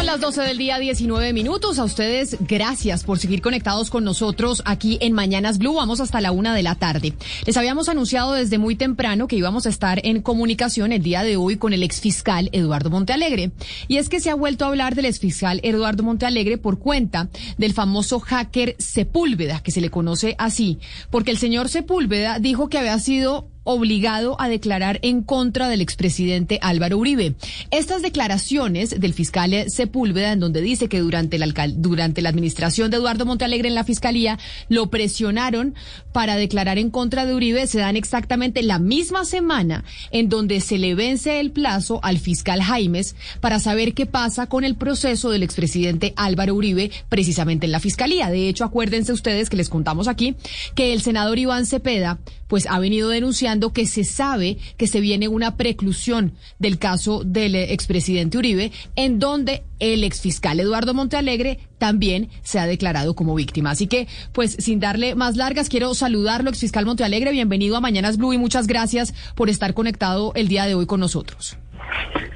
[0.00, 1.78] Son las 12 del día, 19 minutos.
[1.78, 5.74] A ustedes, gracias por seguir conectados con nosotros aquí en Mañanas Blue.
[5.74, 7.12] Vamos hasta la una de la tarde.
[7.44, 11.36] Les habíamos anunciado desde muy temprano que íbamos a estar en comunicación el día de
[11.36, 13.52] hoy con el exfiscal Eduardo Montealegre.
[13.88, 17.74] Y es que se ha vuelto a hablar del exfiscal Eduardo Montealegre por cuenta del
[17.74, 20.78] famoso hacker Sepúlveda, que se le conoce así,
[21.10, 26.58] porque el señor Sepúlveda dijo que había sido obligado a declarar en contra del expresidente
[26.62, 27.34] Álvaro Uribe.
[27.70, 32.96] Estas declaraciones del fiscal Sepúlveda, en donde dice que durante la, durante la administración de
[32.96, 35.74] Eduardo Montalegre en la fiscalía lo presionaron
[36.12, 40.78] para declarar en contra de Uribe, se dan exactamente la misma semana en donde se
[40.78, 45.42] le vence el plazo al fiscal Jaimes para saber qué pasa con el proceso del
[45.42, 48.30] expresidente Álvaro Uribe precisamente en la fiscalía.
[48.30, 50.36] De hecho, acuérdense ustedes que les contamos aquí
[50.74, 55.28] que el senador Iván Cepeda pues ha venido denunciando que se sabe que se viene
[55.28, 62.58] una preclusión del caso del expresidente Uribe, en donde el exfiscal Eduardo Montealegre también se
[62.58, 63.70] ha declarado como víctima.
[63.70, 67.32] Así que, pues, sin darle más largas, quiero saludarlo, exfiscal Montealegre.
[67.32, 71.00] Bienvenido a Mañanas Blue y muchas gracias por estar conectado el día de hoy con
[71.00, 71.56] nosotros.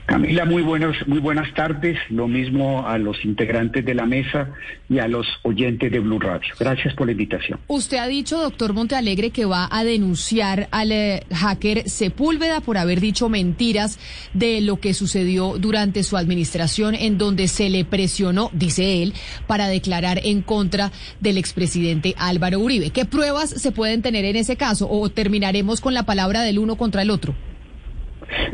[0.07, 1.99] Camila, muy buenos, muy buenas tardes.
[2.11, 4.51] Lo mismo a los integrantes de la mesa
[4.89, 6.55] y a los oyentes de Blue Radio.
[6.61, 7.59] Gracias por la invitación.
[7.69, 13.01] Usted ha dicho, doctor Montealegre, que va a denunciar al eh, hacker Sepúlveda por haber
[13.01, 13.99] dicho mentiras
[14.35, 19.15] de lo que sucedió durante su administración, en donde se le presionó, dice él,
[19.47, 22.91] para declarar en contra del expresidente Álvaro Uribe.
[22.91, 24.89] ¿Qué pruebas se pueden tener en ese caso?
[24.91, 27.35] ¿O terminaremos con la palabra del uno contra el otro?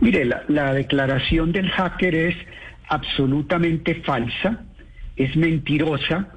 [0.01, 2.37] Mire, la, declaración del hacker es
[2.89, 4.65] absolutamente falsa,
[5.15, 6.29] es mentirosa.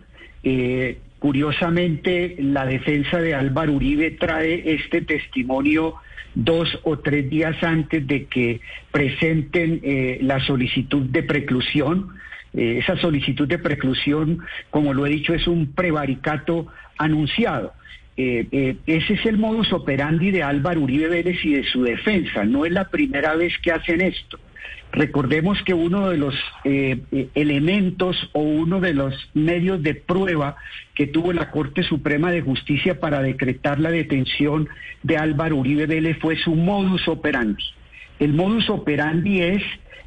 [0.44, 5.96] Eh, curiosamente, la defensa de Álvaro Uribe trae este testimonio
[6.35, 8.59] dos o tres días antes de que
[8.91, 12.09] presenten eh, la solicitud de preclusión.
[12.53, 14.40] Eh, esa solicitud de preclusión,
[14.72, 17.74] como lo he dicho, es un prevaricato anunciado.
[18.16, 22.46] Eh, eh, ese es el modus operandi de Álvaro Uribe Vélez y de su defensa.
[22.46, 24.40] No es la primera vez que hacen esto.
[24.91, 27.00] Recordemos que uno de los eh,
[27.34, 30.56] elementos o uno de los medios de prueba
[30.94, 34.69] que tuvo la Corte Suprema de Justicia para decretar la detención
[35.01, 37.63] de Álvaro Uribe Vélez fue su modus operandi.
[38.19, 39.63] El modus operandi es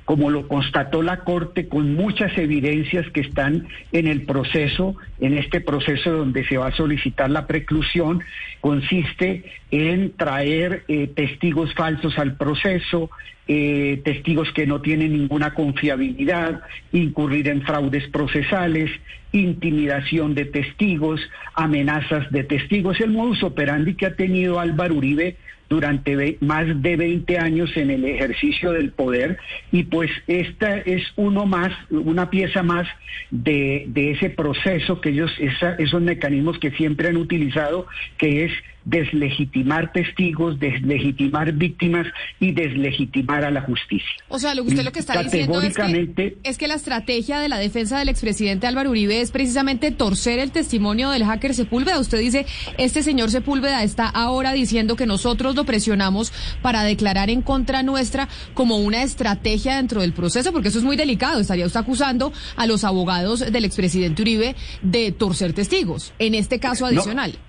[0.07, 5.61] como lo constató la Corte con muchas evidencias que están en el proceso, en este
[5.61, 8.23] proceso donde se va a solicitar la preclusión,
[8.61, 13.11] consiste en traer eh, testigos falsos al proceso,
[13.49, 16.63] eh, testigos que no tienen ninguna confiabilidad,
[16.93, 18.91] incurrir en fraudes procesales,
[19.33, 21.21] intimidación de testigos,
[21.55, 23.01] amenazas de testigos.
[23.01, 25.37] El modus operandi que ha tenido Álvaro Uribe
[25.69, 29.39] durante más de 20 años en el ejercicio del poder
[29.73, 32.87] y pues esta es uno más, una pieza más
[33.31, 35.33] de, de ese proceso que ellos,
[35.79, 38.53] esos mecanismos que siempre han utilizado, que es
[38.87, 42.07] deslegitimar testigos, deslegitimar víctimas
[42.41, 44.09] y deslegitimar a la justicia.
[44.29, 47.41] O sea, lo que usted lo que está diciendo es que, es que la estrategia
[47.41, 51.99] de la defensa del expresidente Álvaro Uribe es precisamente torcer el testimonio del hacker Sepúlveda.
[51.99, 52.47] Usted dice,
[52.79, 56.33] este señor Sepúlveda está ahora diciendo que nosotros lo presionamos
[56.63, 60.97] para declarar en contra nuestra como una estrategia dentro del proceso, porque eso es muy
[60.97, 61.41] delicado.
[61.41, 66.87] Estaría usted acusando a los abogados del expresidente Uribe de torcer testigos, en este caso
[66.87, 67.46] adicional no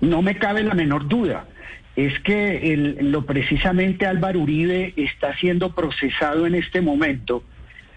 [0.00, 1.46] me cabe la menor duda.
[1.94, 7.42] Es que el, lo precisamente Álvaro Uribe está siendo procesado en este momento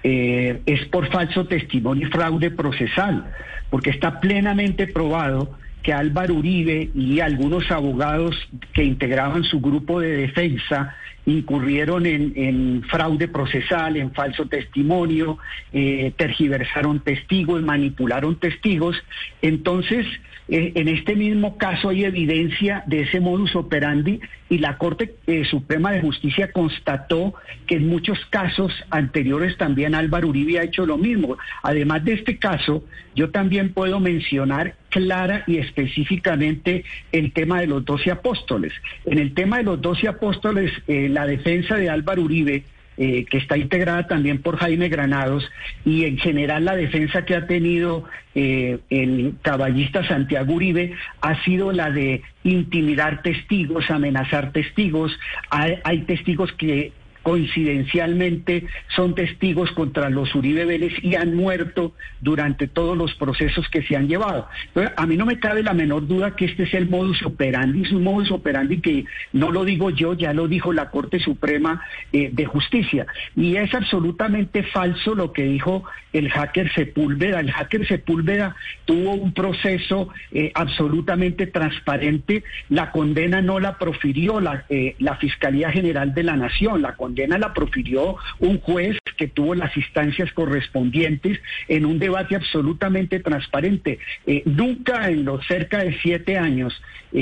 [0.03, 3.25] eh, es por falso testimonio y fraude procesal,
[3.69, 8.35] porque está plenamente probado que Álvaro Uribe y algunos abogados
[8.73, 15.37] que integraban su grupo de defensa incurrieron en, fraude procesal, en falso testimonio,
[15.73, 18.95] eh, tergiversaron testigos, manipularon testigos.
[19.41, 20.07] Entonces,
[20.51, 24.19] en este mismo caso hay evidencia de ese modus operandi
[24.49, 27.35] y la Corte eh, Suprema de Justicia constató
[27.67, 31.37] que en muchos casos anteriores también Álvaro Uribe ha hecho lo mismo.
[31.61, 32.83] Además de este caso,
[33.15, 38.73] yo también puedo mencionar clara y específicamente el tema de los doce apóstoles.
[39.05, 42.63] En el tema de los doce apóstoles, eh, la defensa de Álvaro Uribe
[43.01, 45.49] eh, que está integrada también por Jaime Granados,
[45.85, 48.03] y en general la defensa que ha tenido
[48.35, 55.17] eh, el caballista Santiago Uribe ha sido la de intimidar testigos, amenazar testigos.
[55.49, 56.91] hay testigos que
[57.23, 63.83] coincidencialmente son testigos contra los Uribe Vélez y han muerto durante todos los procesos que
[63.83, 64.47] se han llevado.
[64.95, 67.91] a mí no me cabe la menor duda que este es el modus operandi, es
[67.91, 72.29] un modus operandi que no lo digo yo, ya lo dijo la Corte Suprema eh,
[72.31, 73.05] de Justicia.
[73.35, 75.83] Y es absolutamente falso lo que dijo
[76.13, 77.39] el hacker Sepúlveda.
[77.39, 78.55] El hacker Sepúlveda
[78.85, 82.43] tuvo un proceso eh, absolutamente transparente.
[82.69, 87.08] La condena no la profirió la, eh, la Fiscalía General de la Nación, la condena
[87.39, 93.99] la profirió un juez que tuvo las instancias correspondientes en un debate absolutamente transparente.
[94.25, 96.73] Eh, nunca en los cerca de siete años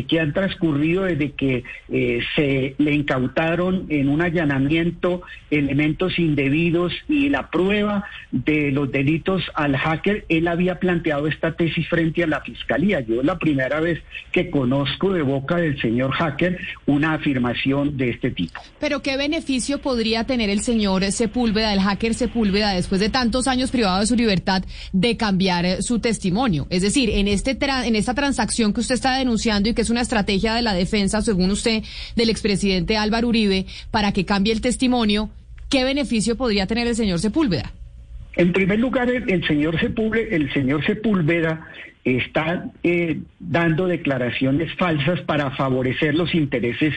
[0.09, 1.63] que han transcurrido desde que
[2.35, 9.77] se le incautaron en un allanamiento elementos indebidos y la prueba de los delitos al
[9.77, 12.99] hacker, él había planteado esta tesis frente a la fiscalía.
[13.01, 14.01] Yo es la primera vez
[14.31, 18.59] que conozco de boca del señor hacker una afirmación de este tipo.
[18.79, 23.71] Pero ¿qué beneficio podría tener el señor Sepúlveda, el hacker Sepúlveda, después de tantos años
[23.71, 24.63] privado de su libertad,
[24.93, 26.67] de cambiar eh, su testimonio?
[26.69, 30.01] Es decir, en, este en esta transacción que usted está denunciando y que es una
[30.01, 31.83] estrategia de la defensa, según usted,
[32.15, 35.29] del expresidente Álvaro Uribe, para que cambie el testimonio,
[35.69, 37.73] ¿qué beneficio podría tener el señor Sepúlveda?
[38.35, 41.67] En primer lugar, el, señor Sepúlveda, el señor Sepúlveda
[42.03, 46.93] está eh, dando declaraciones falsas para favorecer los intereses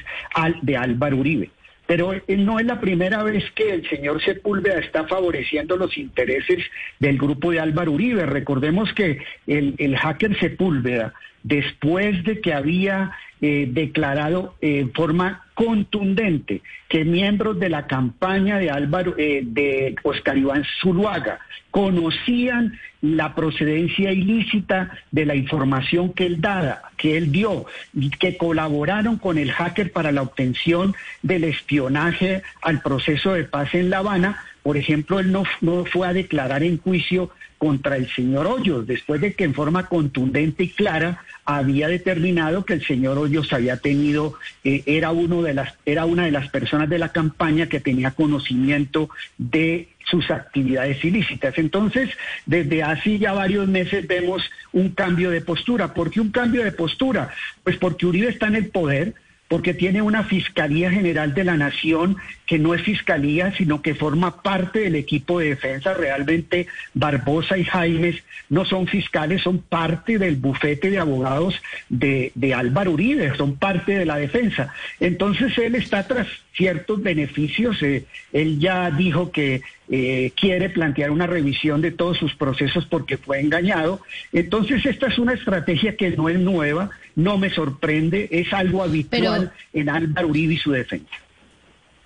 [0.62, 1.50] de Álvaro Uribe.
[1.90, 6.64] Pero eh, no es la primera vez que el señor Sepúlveda está favoreciendo los intereses
[7.00, 8.26] del grupo de Álvaro Uribe.
[8.26, 13.10] Recordemos que el, hacker Sepúlveda, después de que había
[13.40, 20.38] eh, declarado en forma contundente que miembros de la campaña de Álvaro eh, de Oscar
[20.38, 21.40] Iván Zuluaga
[21.72, 28.36] conocían la procedencia ilícita de la información que él daba, que él dio, y que
[28.36, 33.98] colaboraron con el hacker para la obtención del espionaje al proceso de paz en La
[33.98, 34.44] Habana.
[34.62, 37.30] Por ejemplo, él no, no fue a declarar en juicio
[37.60, 42.72] contra el señor Hoyos, después de que en forma contundente y clara había determinado que
[42.72, 46.88] el señor Hoyos había tenido, eh, era, uno de las, era una de las personas
[46.88, 51.56] de la campaña que tenía conocimiento de sus actividades ilícitas.
[51.58, 52.10] Entonces,
[52.46, 55.94] desde hace ya varios meses vemos un cambio de postura.
[55.94, 57.30] ¿Por qué un cambio de postura?
[57.62, 59.14] Pues porque Uribe está en el poder,
[59.50, 62.16] porque tiene una Fiscalía General de la Nación
[62.46, 65.92] que no es fiscalía, sino que forma parte del equipo de defensa.
[65.92, 72.92] Realmente Barbosa y Jaimes no son fiscales, son parte del bufete de abogados de, Álvaro
[72.92, 74.72] Uribe, son parte de la defensa.
[75.00, 77.82] Entonces él está tras ciertos beneficios.
[77.82, 83.16] Eh, él ya dijo que eh, quiere plantear una revisión de todos sus procesos porque
[83.16, 84.00] fue engañado.
[84.32, 86.90] Entonces esta es una estrategia que no es nueva
[87.22, 91.14] no me sorprende, es algo habitual en Álvaro Uribe y su defensa.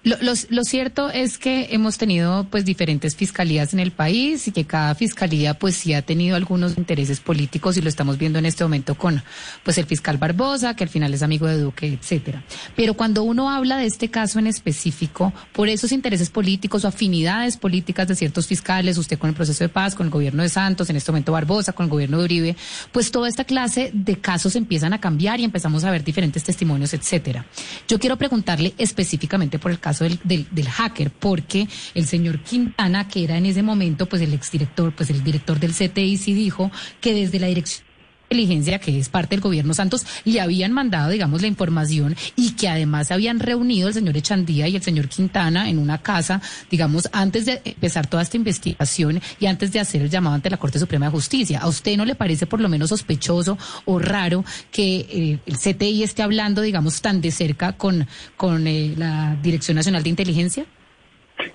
[0.04, 4.94] Lo, cierto es que hemos tenido pues diferentes fiscalías en el país y que cada
[4.94, 8.96] fiscalía pues sí ha tenido algunos intereses políticos y lo estamos viendo en este momento
[8.96, 9.22] con
[9.62, 12.44] pues el fiscal Barbosa, que al final es amigo de Duque, etcétera.
[12.76, 17.56] Pero cuando uno habla de este caso en específico, por esos intereses políticos o afinidades
[17.56, 20.90] políticas de ciertos fiscales, usted con el proceso de paz, con el gobierno de Santos,
[20.90, 22.56] en este momento Barbosa, con el gobierno de Uribe,
[22.92, 26.92] pues toda esta clase de casos empiezan a cambiar y empezamos a ver diferentes testimonios,
[26.92, 27.46] etcétera.
[27.88, 33.36] Yo quiero preguntarle específicamente por el caso del, hacker, porque el señor Quintana, que era
[33.36, 36.70] en ese momento pues el exdirector, pues el director del CTI, sí dijo
[37.00, 37.93] que desde la dirección
[38.34, 42.68] inteligencia, que es parte del gobierno Santos, le habían mandado, digamos, la información y que
[42.68, 47.46] además habían reunido el señor Echandía y el señor Quintana en una casa, digamos, antes
[47.46, 51.06] de empezar toda esta investigación y antes de hacer el llamado ante la Corte Suprema
[51.06, 51.60] de Justicia.
[51.60, 56.02] ¿A usted no le parece por lo menos sospechoso o raro que eh, el CTI
[56.02, 60.66] esté hablando, digamos, tan de cerca con, con eh, la Dirección Nacional de Inteligencia?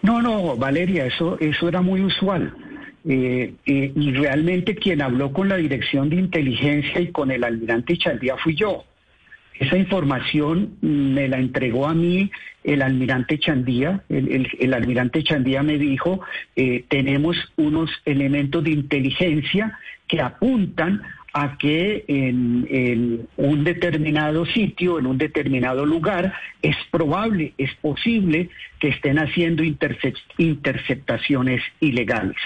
[0.02, 2.54] No, no, Valeria, eso, eso era muy usual
[3.08, 8.36] eh, y realmente quien habló con la dirección de inteligencia y con el almirante Chaldía
[8.38, 8.86] fui yo.
[9.60, 12.32] Esa información me la entregó a mí
[12.64, 14.04] el almirante Chandía.
[14.08, 16.22] El, almirante Chandía me dijo,
[16.56, 19.78] eh, tenemos unos elementos de inteligencia
[20.08, 21.02] que apuntan
[21.34, 28.88] a que en, un determinado sitio, en un determinado lugar, es probable, es posible que
[28.88, 32.38] estén haciendo interceptaciones ilegales.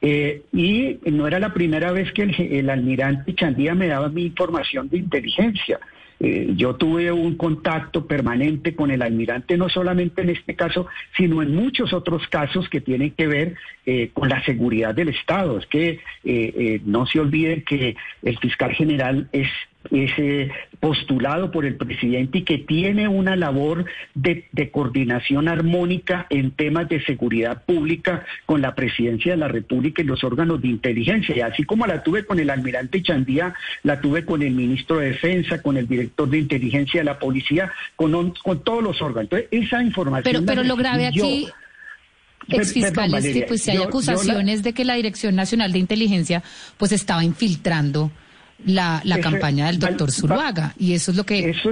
[0.00, 4.88] Eh, y no era la primera vez que el almirante Chandía me daba mi información
[4.88, 5.80] de inteligencia.
[6.18, 10.86] Eh, yo tuve un contacto permanente con el almirante, no solamente en este caso,
[11.16, 15.58] sino en muchos otros casos que tienen que ver eh, con la seguridad del Estado.
[15.58, 19.48] Es que eh, no se olviden que el fiscal general es
[19.90, 20.50] es
[20.80, 27.02] postulado por el presidente y que tiene una labor de, coordinación armónica en temas de
[27.04, 31.36] seguridad pública con la presidencia de la República y los órganos de inteligencia.
[31.36, 35.10] Y así como la tuve con el almirante Chandía, la tuve con el ministro de
[35.10, 39.30] Defensa, con el director de inteligencia de la policía, con, con todos los órganos.
[39.32, 40.32] Entonces, esa información...
[40.32, 41.48] Pero, pero lo grave aquí...
[42.48, 46.44] Ex fiscal, es que pues si hay acusaciones de que la Dirección Nacional de Inteligencia
[46.76, 48.12] pues estaba infiltrando
[48.64, 50.74] la, la campaña del doctor Zuluaga.
[50.78, 51.70] Y eso es lo que eso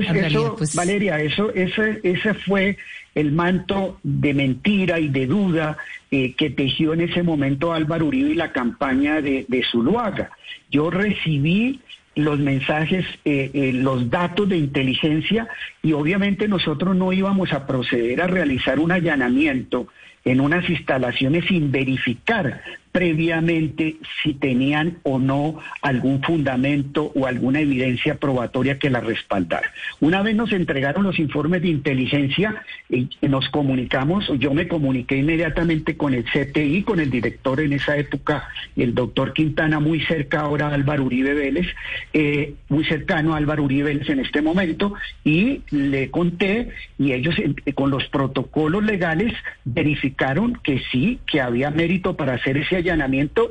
[0.57, 2.77] pues, Valeria, eso, ese, ese fue
[3.15, 5.77] el manto de mentira y de duda
[6.11, 10.31] eh, que tejió en ese momento Álvaro Uribe y la campaña de, de Zuluaga.
[10.71, 11.81] Yo recibí
[12.17, 15.49] los mensajes, eh, eh, los datos de inteligencia
[15.83, 19.89] y obviamente nosotros no íbamos a proceder a realizar un allanamiento
[20.25, 22.63] en unas instalaciones sin verificar
[22.95, 29.69] previamente si tenían o no algún fundamento o alguna evidencia probatoria que la respaldara.
[29.99, 35.97] Una vez nos entregaron los informes de inteligencia, y nos comunicamos, yo me comuniqué inmediatamente
[35.97, 38.47] con el CTI, con el director en esa época,
[38.77, 41.67] el doctor Quintana, muy cerca ahora a Álvaro Uribe Vélez,
[42.13, 47.35] eh, muy cercano a Álvaro Uribe Vélez en este momento, y le conté, y ellos
[47.41, 49.33] eh, con los protocolos legales
[49.65, 52.84] verificaron que sí, que había mérito para hacer ese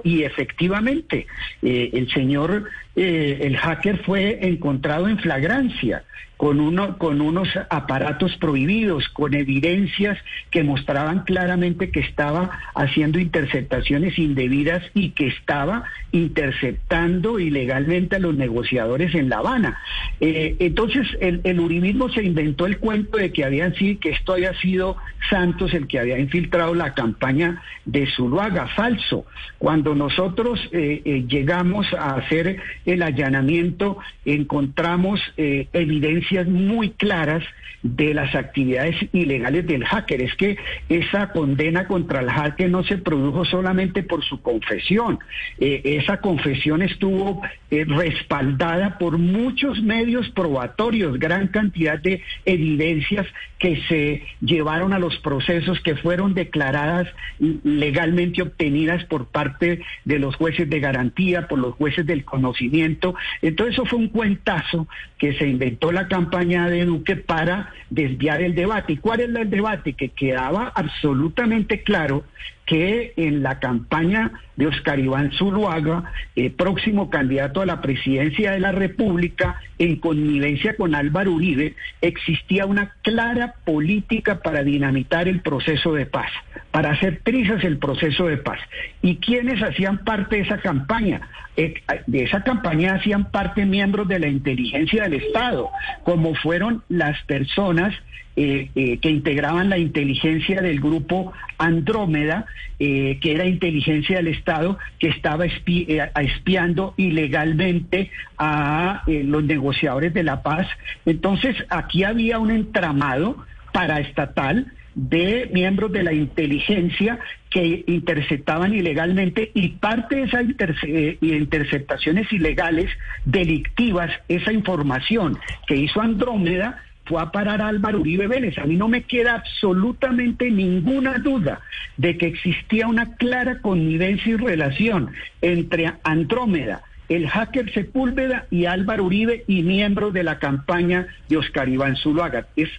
[0.03, 1.27] y efectivamente
[1.61, 6.03] eh, el señor, eh, el hacker fue encontrado en flagrancia
[6.43, 10.17] con, uno, con unos aparatos prohibidos, con evidencias
[10.51, 18.35] que mostraban claramente que estaba haciendo interceptaciones indebidas y que estaba interceptando ilegalmente a los
[18.35, 19.79] negociadores en La Habana.
[20.19, 24.33] Eh, entonces, el, el, uribismo se inventó el cuento de que habían sido, que esto
[24.33, 24.97] había sido
[25.29, 29.25] Santos el que había infiltrado la campaña de Zuluaga, falso.
[29.59, 37.43] Cuando nosotros eh, eh, llegamos a hacer el allanamiento, encontramos evidencia muy claras
[37.83, 40.21] de las actividades ilegales del hacker.
[40.21, 40.57] Es que
[40.89, 45.19] esa condena contra el hacker no se produjo solamente por su confesión.
[45.59, 53.27] Eh, esa confesión estuvo eh, respaldada por muchos medios probatorios, gran cantidad de evidencias
[53.59, 57.07] que se llevaron a los procesos que fueron declaradas
[57.39, 63.15] legalmente obtenidas por parte de los jueces de garantía, por los jueces del conocimiento.
[63.41, 64.87] Entonces eso fue un cuentazo
[65.17, 68.93] que se inventó la campaña de Duque para desviar el debate.
[68.93, 69.93] ¿Y cuál es el debate?
[69.93, 72.23] Que quedaba absolutamente claro
[72.65, 76.03] que en la campaña de Oscar Iván Zuluaga,
[76.35, 82.65] eh, próximo candidato a la presidencia de la República, en connivencia con Álvaro Uribe, existía
[82.65, 86.31] una clara política para dinamitar el proceso de paz,
[86.71, 88.59] para hacer trizas el proceso de paz.
[89.01, 91.21] ¿Y quiénes hacían parte de esa campaña?
[91.55, 91.75] Eh,
[92.07, 95.69] de esa campaña hacían parte miembros de la inteligencia del Estado,
[96.03, 97.93] como fueron las personas
[98.35, 102.45] eh, eh, que integraban la inteligencia del grupo Andrómeda,
[102.79, 110.67] que era inteligencia del Estado, que estaba espiando ilegalmente a los negociadores de la paz.
[111.05, 119.69] Entonces, aquí había un entramado paraestatal de miembros de la inteligencia que interceptaban ilegalmente y
[119.69, 120.45] parte de esas
[120.83, 122.89] eh, interceptaciones ilegales
[123.25, 125.37] delictivas, esa información
[125.67, 128.57] que hizo Andrómeda, fue a parar a Álvaro Uribe Vélez.
[128.57, 131.61] A mí no me queda absolutamente ninguna duda
[131.97, 139.03] de que existía una clara connivencia y relación entre Andrómeda, el hacker Sepúlveda y Álvaro
[139.03, 142.47] Uribe y miembros de la campaña de Oscar Iván Zuluaga.
[142.55, 142.69] Es,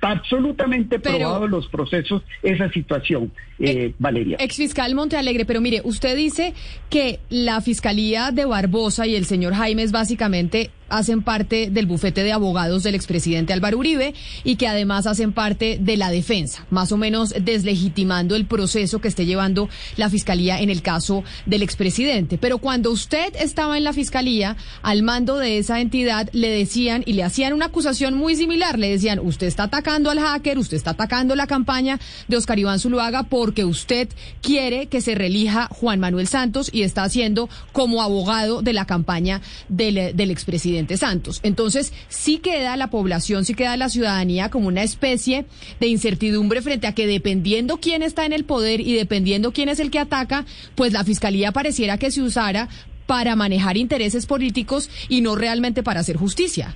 [0.00, 4.36] absolutamente probado en los procesos esa situación, eh, eh, Valeria.
[4.40, 6.54] Ex fiscal Montealegre, pero mire, usted dice
[6.90, 12.22] que la fiscalía de Barbosa y el señor Jaime es básicamente hacen parte del bufete
[12.22, 16.92] de abogados del expresidente Álvaro Uribe y que además hacen parte de la defensa, más
[16.92, 22.38] o menos deslegitimando el proceso que esté llevando la fiscalía en el caso del expresidente.
[22.38, 27.14] Pero cuando usted estaba en la fiscalía, al mando de esa entidad, le decían y
[27.14, 28.78] le hacían una acusación muy similar.
[28.78, 32.78] Le decían, usted está atacando al hacker, usted está atacando la campaña de Oscar Iván
[32.78, 34.08] Zuluaga porque usted
[34.40, 39.42] quiere que se relija Juan Manuel Santos y está haciendo como abogado de la campaña
[39.68, 40.96] del, del expresidente.
[40.96, 41.40] Santos.
[41.42, 45.44] Entonces, sí queda la población, sí queda la ciudadanía como una especie
[45.78, 49.78] de incertidumbre frente a que dependiendo quién está en el poder y dependiendo quién es
[49.78, 52.70] el que ataca, pues la fiscalía pareciera que se usara
[53.04, 56.74] para manejar intereses políticos y no realmente para hacer justicia.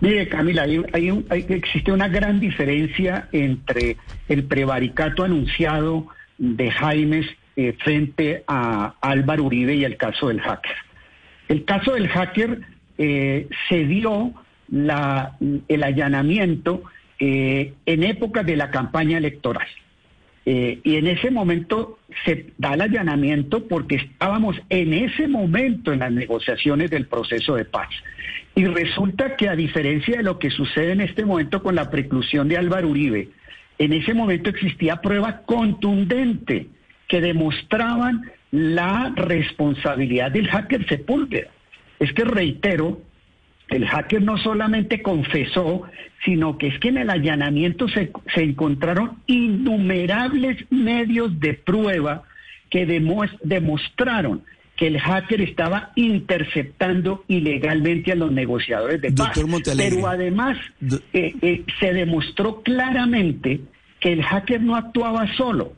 [0.00, 3.96] Mire, Camila, hay, existe una gran diferencia entre
[4.28, 6.06] el prevaricato anunciado
[6.38, 7.26] de Jaimes
[7.56, 10.76] eh, frente a Álvaro Uribe y el caso del hacker.
[11.48, 12.60] El caso del hacker
[12.96, 14.32] eh, se dio
[14.70, 16.84] el allanamiento
[17.18, 19.66] eh, en época de la campaña electoral.
[20.44, 26.10] Y en ese momento se da el allanamiento porque estábamos en ese momento en las
[26.10, 27.90] negociaciones del proceso de paz.
[28.58, 32.48] Y resulta que a diferencia de lo que sucede en este momento con la preclusión
[32.48, 33.28] de Álvaro Uribe,
[33.78, 36.66] en ese momento existía prueba contundente
[37.06, 41.46] que demostraban la responsabilidad del hacker Sepúlveda.
[42.00, 43.00] Es que reitero,
[43.68, 45.84] el hacker no solamente confesó,
[46.24, 52.24] sino que es que en el allanamiento se, encontraron innumerables medios de prueba
[52.70, 54.42] que demostraron
[54.78, 59.32] que el hacker estaba interceptando ilegalmente a los negociadores de paz.
[59.76, 60.56] Pero además
[61.12, 63.60] eh, eh, se demostró claramente
[63.98, 65.72] que el hacker no actuaba solo,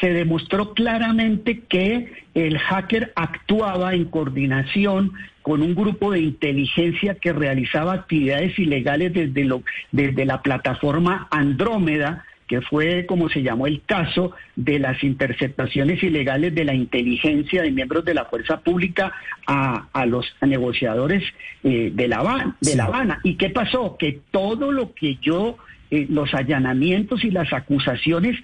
[0.00, 5.12] se demostró claramente que el hacker actuaba en coordinación
[5.42, 9.62] con un grupo de inteligencia que realizaba actividades ilegales desde, lo,
[9.92, 16.54] desde la plataforma Andrómeda, que fue como se llamó el caso de las interceptaciones ilegales
[16.54, 19.12] de la inteligencia de miembros de la fuerza pública
[19.46, 21.22] a, los negociadores
[21.62, 23.20] eh, de, la Habana, de La Habana.
[23.22, 23.96] ¿Y qué pasó?
[23.98, 25.58] Que todo lo que yo,
[25.90, 28.36] eh, los allanamientos y las acusaciones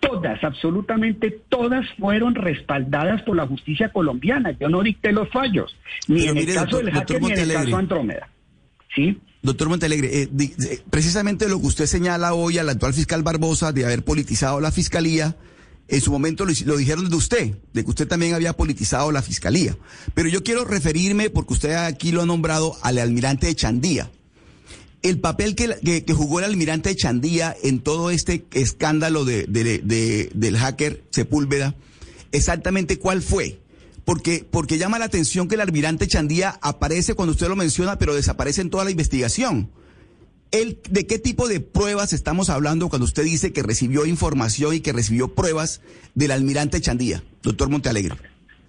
[0.00, 4.52] todas, absolutamente todas fueron respaldadas por la justicia colombiana.
[4.58, 5.76] Yo no dicté los fallos,
[6.08, 8.28] ni en el caso del hacker ni en el caso Andrómeda.
[8.94, 9.18] ¿Sí?
[9.42, 13.84] Doctor Montalegre, eh, eh, precisamente lo que usted señala hoy al actual fiscal Barbosa de
[13.84, 15.36] haber politizado la fiscalía,
[15.88, 19.76] en su momento lo, dijeron de usted, de que usted también había politizado la fiscalía.
[20.14, 24.10] Pero yo quiero referirme, porque usted aquí lo ha nombrado, al almirante de Chandía
[25.02, 29.46] el papel que, jugó el almirante Chandía en todo este escándalo de,
[30.34, 31.74] del hacker Sepúlveda,
[32.32, 33.59] exactamente cuál fue.
[34.10, 38.12] Porque, porque llama la atención que el almirante Chandía aparece cuando usted lo menciona, pero
[38.12, 39.70] desaparece en toda la investigación.
[40.50, 44.92] ¿De qué tipo de pruebas estamos hablando cuando usted dice que recibió información y que
[44.92, 45.80] recibió pruebas
[46.16, 48.16] del almirante Chandía, doctor Montealegre?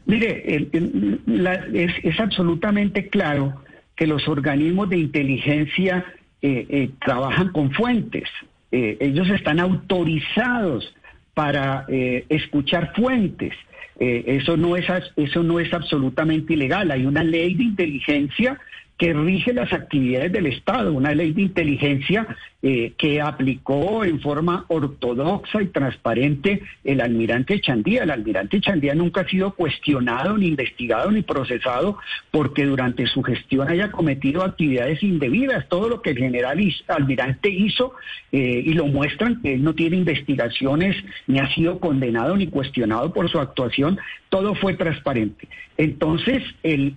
[0.06, 3.64] Mire, es, es absolutamente claro
[3.96, 6.06] que los organismos de inteligencia
[6.44, 8.30] eh, eh, trabajan con fuentes.
[8.72, 10.94] Eh, ellos están autorizados
[11.34, 11.88] para
[12.30, 13.56] escuchar fuentes.
[14.02, 14.86] Eso no es
[15.16, 16.90] eso no es absolutamente ilegal.
[16.90, 18.60] Hay una ley de inteligencia
[18.98, 22.28] que rige las actividades del Estado, una ley de inteligencia
[22.64, 28.04] eh, que aplicó en forma ortodoxa y transparente el almirante Chandía.
[28.04, 31.98] El almirante Chandía nunca ha sido cuestionado, ni investigado, ni procesado
[32.30, 35.68] porque durante su gestión haya cometido actividades indebidas.
[35.70, 37.94] Todo lo que el general almirante hizo,
[38.32, 40.96] eh, y lo muestran, que él no tiene investigaciones,
[41.26, 45.48] ni ha sido condenado ni cuestionado por su actuación, todo fue transparente.
[45.78, 46.96] Entonces, el,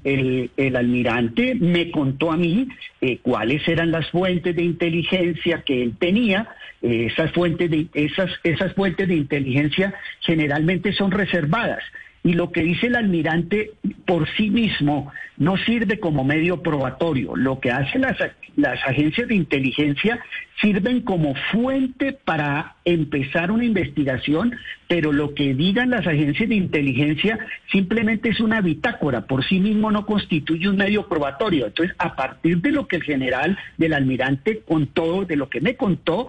[0.77, 2.68] almirante me contó a mí
[3.00, 6.49] eh, cuáles eran las fuentes de inteligencia que él tenía.
[6.83, 11.83] Eh, esas, fuentes de, esas, esas fuentes de inteligencia generalmente son reservadas
[12.24, 13.72] y lo que dice el almirante
[14.06, 17.37] por sí mismo no sirve como medio probatorio.
[17.37, 20.18] Lo que hacen las, agencias de inteligencia
[20.58, 24.56] sirven como fuente para empezar una investigación,
[24.88, 27.38] pero lo que digan las agencias de inteligencia
[27.70, 31.66] simplemente es una bitácora, por sí mismo no constituye un medio probatorio.
[31.66, 35.76] Entonces, a partir de lo que el general del almirante contó, de lo que me
[35.76, 36.28] contó,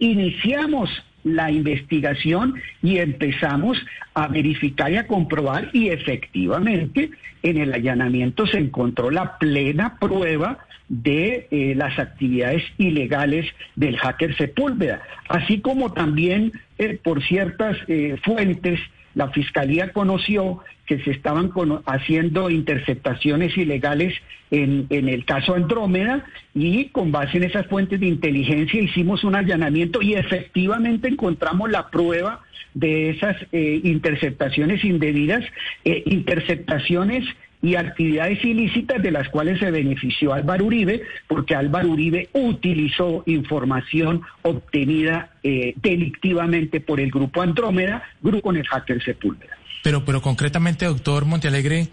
[0.00, 0.90] iniciamos
[1.26, 3.84] la investigación y empezamos
[4.14, 7.10] a verificar y a comprobar y efectivamente
[7.42, 10.58] en el allanamiento se encontró la plena prueba
[10.88, 18.16] de eh, las actividades ilegales del hacker Sepúlveda, así como también eh, por ciertas eh,
[18.22, 18.78] fuentes
[19.16, 21.50] la Fiscalía conoció que se estaban
[21.86, 24.14] haciendo interceptaciones ilegales
[24.50, 29.34] en, en, el caso Andrómeda y con base en esas fuentes de inteligencia hicimos un
[29.34, 32.42] allanamiento y efectivamente encontramos la prueba
[32.74, 35.42] de esas eh, interceptaciones indebidas,
[35.86, 37.24] eh, interceptaciones
[37.62, 44.22] y actividades ilícitas de las cuales se benefició Álvaro Uribe, porque Álvaro Uribe utilizó información
[44.42, 49.56] obtenida eh, delictivamente por el grupo Andrómeda, grupo con el hacker Sepúlveda.
[49.82, 51.88] Pero, pero concretamente, doctor Montealegre,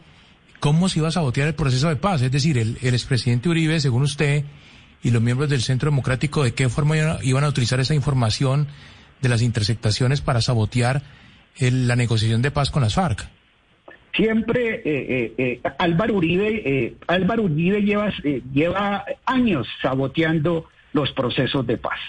[0.60, 2.22] ¿cómo se iba a sabotear el proceso de paz?
[2.22, 4.44] Es decir, el, el expresidente Uribe, según usted,
[5.04, 8.68] y los miembros del Centro Democrático, ¿de qué forma iban a utilizar esa información
[9.22, 11.04] de las interceptaciones para sabotear
[11.60, 13.28] la negociación de paz con las FARC?
[14.16, 18.14] Siempre eh, eh, eh, Álvaro Uribe, Álvaro Uribe lleva,
[18.54, 22.00] lleva años saboteando los procesos de paz.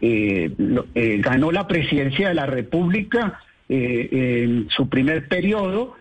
[0.00, 5.94] ganó la presidencia de la República en su primer periodo,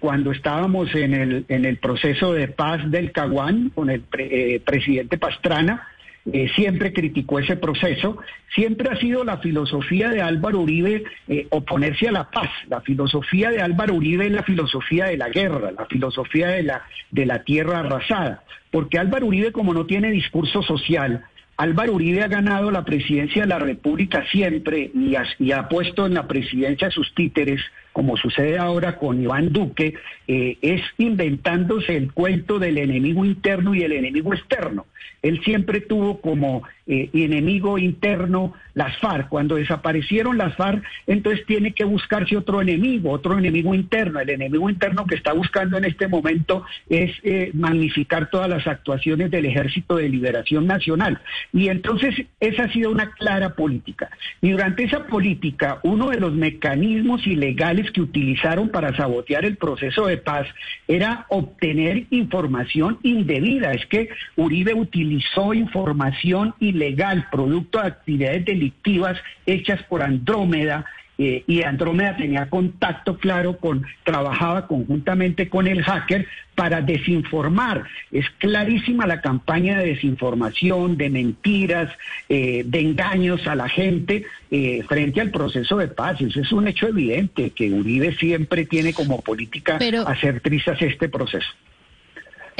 [0.00, 5.86] cuando estábamos en el, en el proceso de paz del Caguán con el presidente Pastrana,
[6.32, 8.18] eh, siempre criticó ese proceso,
[8.54, 13.50] siempre ha sido la filosofía de Álvaro Uribe eh, oponerse a la paz, la filosofía
[13.50, 17.42] de Álvaro Uribe es la filosofía de la guerra, la filosofía de la, de la
[17.44, 21.24] tierra arrasada, porque Álvaro Uribe como no tiene discurso social,
[21.60, 26.26] Álvaro Uribe ha ganado la presidencia de la República siempre y ha, puesto en la
[26.26, 27.60] presidencia sus títeres,
[28.00, 29.92] como sucede ahora con Iván Duque,
[30.26, 34.86] eh, es inventándose el cuento del enemigo interno y el enemigo externo.
[35.20, 39.28] Él siempre tuvo como eh, enemigo interno las FARC.
[39.28, 44.20] Cuando desaparecieron las FARC, entonces tiene que buscarse otro enemigo, otro enemigo interno.
[44.20, 49.30] El enemigo interno que está buscando en este momento es eh, magnificar todas las actuaciones
[49.30, 51.20] del Ejército de Liberación Nacional.
[51.52, 54.08] Y entonces esa ha sido una clara política.
[54.40, 60.06] Y durante esa política, uno de los mecanismos ilegales que utilizaron para sabotear el proceso
[60.06, 60.46] de paz
[60.88, 63.72] era obtener información indebida.
[63.72, 70.84] Es que Uribe utilizó información ilegal, producto de actividades delictivas hechas por Andrómeda,
[71.22, 77.84] eh, y Andrómeda tenía contacto claro con, trabajaba conjuntamente con el hacker para desinformar.
[78.10, 81.90] Es clarísima la campaña de desinformación, de mentiras,
[82.30, 86.22] eh, de engaños a la gente eh, frente al proceso de paz.
[86.22, 91.50] Eso es un hecho evidente que Uribe siempre tiene como política hacer trizas este proceso.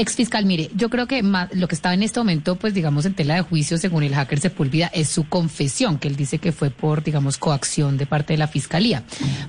[0.00, 3.34] Exfiscal, mire, yo creo que lo que estaba en este momento, pues digamos, en tela
[3.34, 7.04] de juicio, según el hacker Sepúlveda, es su confesión, que él dice que fue por,
[7.04, 9.02] digamos, coacción de parte de la fiscalía.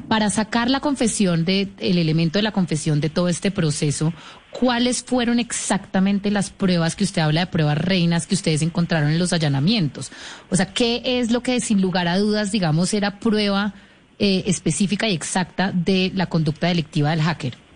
[0.10, 4.14] Para sacar la confesión de, el elemento de la confesión de todo este proceso,
[4.52, 9.20] ¿cuáles fueron exactamente las pruebas que usted habla de pruebas reinas que ustedes encontraron en
[9.20, 10.12] los allanamientos?
[10.50, 13.74] O sea, ¿qué es lo que sin lugar a dudas, digamos, era prueba
[14.20, 17.71] eh, específica y exacta de la conducta delictiva del hacker?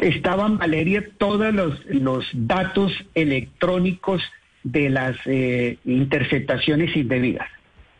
[0.00, 4.22] Estaban, Valeria, todos los, los datos electrónicos
[4.62, 7.48] de las eh, interceptaciones indebidas.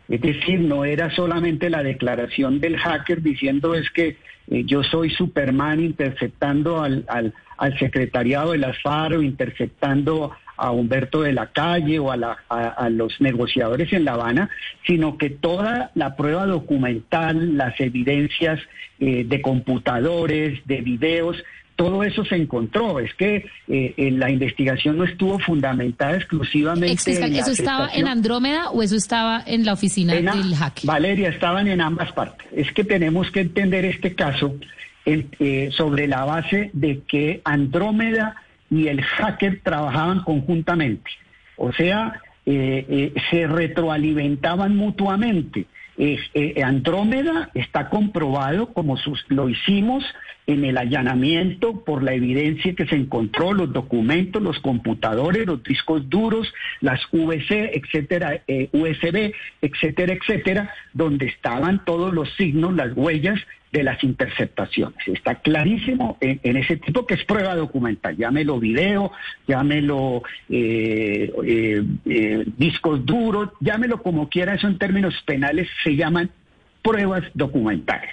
[0.08, 4.16] Es decir, no era solamente la declaración del hacker diciendo es que
[4.48, 11.22] eh, yo soy Superman interceptando al, al, al, secretariado de las FARO, interceptando a Humberto
[11.22, 14.48] de la Calle o a, la, a, los negociadores en La Habana,
[14.86, 18.60] sino que toda la prueba documental, las evidencias
[18.98, 21.36] eh, de computadores, de videos,
[21.76, 22.98] todo eso se encontró.
[22.98, 28.82] Es que eh, la investigación no estuvo fundamentada exclusivamente en ¿Eso estaba en Andrómeda o
[28.82, 30.86] eso estaba en la oficina del hacker?
[30.86, 32.48] Valeria, estaban en ambas partes.
[32.52, 34.56] Es que tenemos que entender este caso
[35.04, 38.36] eh, sobre la base de que Andrómeda
[38.70, 41.10] y el hacker trabajaban conjuntamente.
[41.56, 45.66] O sea, eh, se retroalimentaban mutuamente.
[46.62, 50.04] Andrómeda está comprobado, como lo hicimos
[50.46, 56.08] en el allanamiento por la evidencia que se encontró, los documentos, los computadores, los discos
[56.08, 63.40] duros, las VC, etcétera, eh, USB, etcétera, etcétera, donde estaban todos los signos, las huellas
[63.72, 64.96] de las interceptaciones.
[65.06, 68.16] Está clarísimo en, ese tipo que es prueba documental.
[68.16, 69.12] Llámelo video,
[69.46, 71.30] llámelo eh,
[72.06, 76.30] eh, discos duros, llámelo como quiera, eso en términos penales se llaman
[76.86, 78.10] pruebas documentales.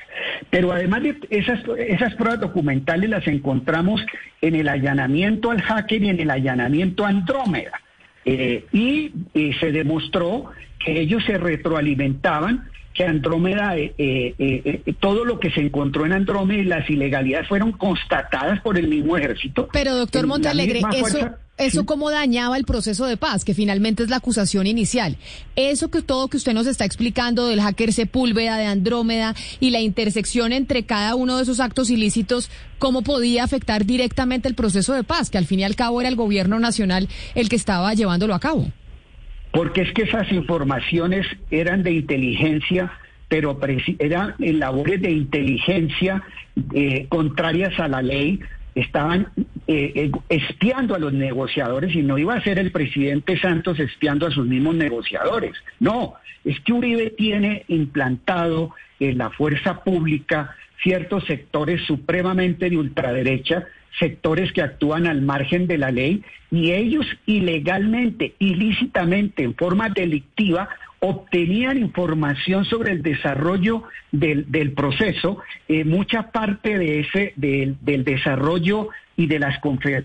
[0.49, 4.03] Pero además de esas, esas pruebas documentales las encontramos
[4.41, 7.79] en el allanamiento al hacker y en el allanamiento a Andrómeda.
[8.25, 9.11] Eh, y
[9.59, 10.51] se demostró
[10.83, 16.13] que ellos se retroalimentaban que Andrómeda, eh, eh, eh, todo lo que se encontró en
[16.13, 19.67] Andrómeda y las ilegalidades fueron constatadas por el mismo ejército.
[19.73, 21.85] Pero doctor Montalegre, eso, fuerza- eso Sí.
[21.85, 25.17] cómo dañaba el proceso de paz, que finalmente es la acusación inicial.
[25.55, 29.79] Eso que todo que usted nos está explicando del hacker Sepúlveda, de Andrómeda y la
[29.79, 35.03] intersección entre cada uno de esos actos ilícitos, ¿cómo podía afectar directamente el proceso de
[35.03, 35.29] paz?
[35.29, 38.39] Que al fin y al cabo era el gobierno nacional el que estaba llevándolo a
[38.39, 38.67] cabo.
[39.53, 42.91] Porque es que esas informaciones eran de inteligencia,
[43.29, 43.59] pero
[43.99, 46.23] eran en labores de inteligencia
[46.73, 48.39] eh, contrarias a la ley.
[48.73, 49.27] Estaban
[49.67, 54.25] eh, eh, espiando a los negociadores y no iba a ser el presidente Santos espiando
[54.25, 55.53] a sus mismos negociadores.
[55.79, 63.67] No, es que Uribe tiene implantado en la fuerza pública ciertos sectores supremamente de ultraderecha
[63.99, 70.69] sectores que actúan al margen de la ley y ellos ilegalmente, ilícitamente, en forma delictiva,
[70.99, 78.05] obtenían información sobre el desarrollo del, del proceso, eh, mucha parte de ese del, del
[78.05, 79.59] desarrollo y de las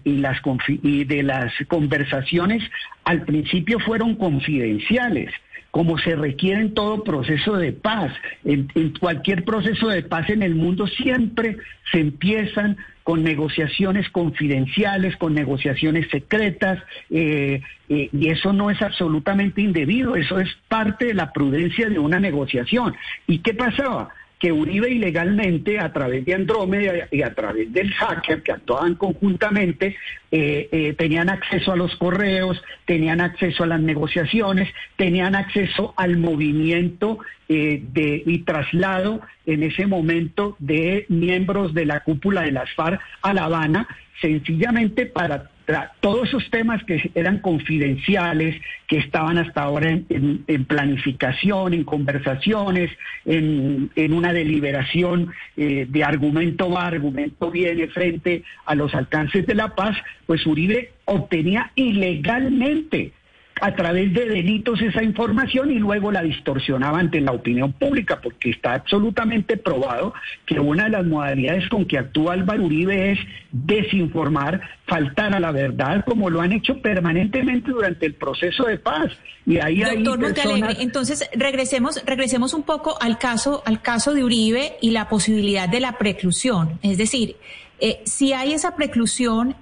[0.04, 2.62] y las y de las conversaciones
[3.04, 5.32] al principio fueron confidenciales
[5.70, 8.12] como se requiere en todo proceso de paz.
[8.44, 11.58] En cualquier proceso de paz en el mundo siempre
[11.92, 19.62] se empiezan con negociaciones confidenciales, con negociaciones secretas, eh, eh, y eso no es absolutamente
[19.62, 22.94] indebido, eso es parte de la prudencia de una negociación.
[23.26, 24.10] ¿Y qué pasaba?
[24.38, 29.96] Que Uribe ilegalmente, a través de Andrómeda y a través del hacker que actuaban conjuntamente,
[30.30, 36.18] eh, eh, tenían acceso a los correos, tenían acceso a las negociaciones, tenían acceso al
[36.18, 42.72] movimiento eh, de, y traslado en ese momento de miembros de la cúpula de las
[42.74, 43.88] FARC a La Habana,
[44.20, 45.50] sencillamente para
[46.00, 52.90] todos esos temas que eran confidenciales, que estaban hasta ahora en, en- planificación, en conversaciones,
[53.26, 59.54] en, en una deliberación eh, de argumento va, argumento viene frente a los alcances de
[59.54, 63.12] la paz, pues Uribe obtenía ilegalmente
[63.60, 68.50] a través de delitos esa información y luego la distorsionaba ante la opinión pública, porque
[68.50, 70.14] está absolutamente probado
[70.46, 73.18] que una de las modalidades con que actúa Álvaro Uribe es
[73.50, 79.12] desinformar, faltar a la verdad, como lo han hecho permanentemente durante el proceso de paz.
[79.46, 80.82] Y ahí hay Doctor Montealegre, personas...
[80.82, 85.80] entonces regresemos, regresemos un poco al caso, al caso de Uribe y la posibilidad de
[85.80, 86.78] la preclusión.
[86.82, 87.36] Es decir,
[87.80, 89.54] eh, si hay esa preclusión,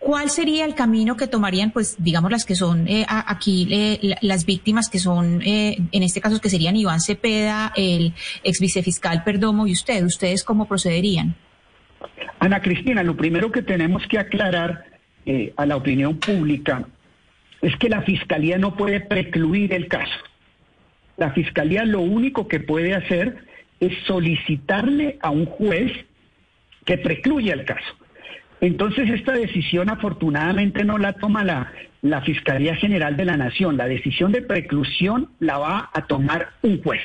[0.00, 4.18] ¿cuál sería el camino que tomarían, pues, digamos, las que son eh, aquí eh, la-
[4.22, 9.22] las víctimas que son, eh, en este caso, que serían Iván Cepeda, el ex vicefiscal
[9.22, 10.02] Perdomo y usted?
[10.04, 11.36] ¿Ustedes cómo procederían?
[12.40, 14.84] Ana Cristina, lo primero que tenemos que aclarar
[15.26, 16.84] eh, a la opinión pública
[17.60, 20.18] es que la Fiscalía no puede precluir el caso.
[21.18, 23.44] La Fiscalía lo único que puede hacer
[23.80, 25.92] es solicitarle a un juez
[26.86, 27.94] que precluya el caso.
[28.60, 31.72] Entonces esta decisión afortunadamente no la toma la,
[32.22, 33.76] Fiscalía General de la Nación.
[33.76, 37.02] La decisión de preclusión la va a tomar un juez.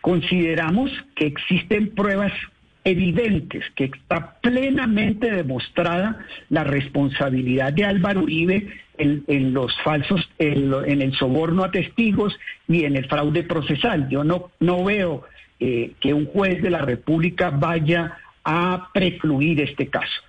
[0.00, 2.32] Consideramos que existen pruebas
[2.84, 6.18] evidentes, que está plenamente demostrada
[6.50, 12.84] la responsabilidad de Álvaro Uribe en, los falsos, en, en el soborno a testigos y
[12.84, 14.08] en el fraude procesal.
[14.08, 15.24] Yo no, no veo
[15.60, 20.20] eh, que un juez de la República vaya a precluir este caso.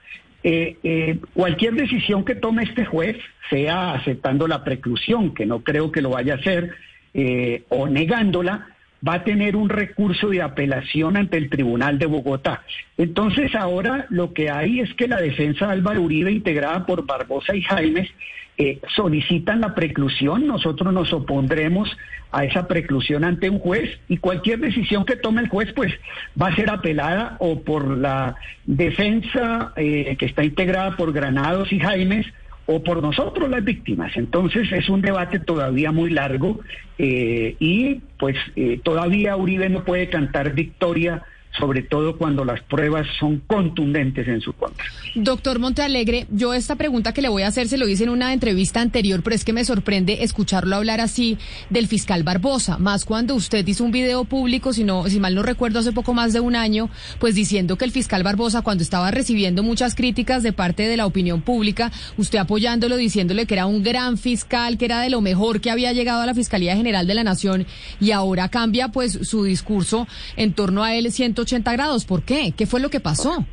[0.47, 3.17] Eh, eh, cualquier decisión que tome este juez,
[3.49, 6.69] sea aceptando la preclusión, que no creo que lo vaya a hacer,
[7.15, 8.67] eh, o negándola,
[9.05, 12.61] va a tener un recurso de apelación ante el Tribunal de Bogotá.
[12.95, 17.55] Entonces ahora lo que hay es que la defensa de Álvaro Uribe, integrada por Barbosa
[17.55, 18.11] y Jaimes,
[18.57, 21.89] eh, solicitan la preclusión, nosotros nos opondremos
[22.31, 25.93] a esa preclusión ante un juez y cualquier decisión que tome el juez pues
[26.41, 31.79] va a ser apelada o por la defensa eh, que está integrada por Granados y
[31.79, 32.27] Jaimes
[32.65, 34.11] o por nosotros las víctimas.
[34.15, 36.59] Entonces es un debate todavía muy largo
[36.97, 41.23] eh, y pues eh, todavía Uribe no puede cantar victoria
[41.57, 44.85] sobre todo cuando las pruebas son contundentes en su contra.
[45.15, 48.33] Doctor Montealegre, yo esta pregunta que le voy a hacer se lo hice en una
[48.33, 51.37] entrevista anterior, pero es que me sorprende escucharlo hablar así
[51.69, 55.43] del fiscal Barbosa, más cuando usted hizo un video público, si, no, si mal no
[55.43, 56.89] recuerdo, hace poco más de un año,
[57.19, 61.05] pues diciendo que el fiscal Barbosa, cuando estaba recibiendo muchas críticas de parte de la
[61.05, 65.61] opinión pública, usted apoyándolo, diciéndole que era un gran fiscal, que era de lo mejor
[65.61, 67.65] que había llegado a la Fiscalía General de la Nación,
[68.01, 72.05] y ahora cambia pues su discurso en torno a él 180 grados.
[72.05, 72.53] ¿Por qué?
[72.55, 73.45] ¿Qué fue lo que pasó?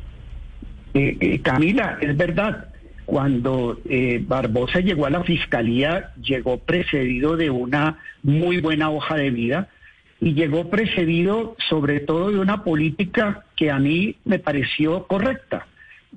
[0.93, 2.67] Eh, Camila, es verdad,
[3.05, 9.29] cuando eh, Barbosa llegó a la fiscalía, llegó precedido de una muy buena hoja de
[9.31, 9.69] vida.
[10.21, 15.67] y llegó precedido sobre todo de una política que a mí me pareció correcta.